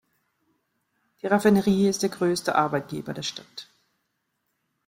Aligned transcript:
Die 1.21 1.27
Raffinerie 1.27 1.87
ist 1.87 2.01
der 2.01 2.09
größte 2.09 2.55
Arbeitgeber 2.55 3.13
der 3.13 3.21
Stadt. 3.21 3.67